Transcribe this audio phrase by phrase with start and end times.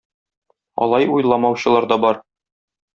[0.87, 2.23] Алай уйламаучылар да бар.